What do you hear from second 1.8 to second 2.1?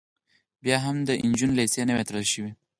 نه وې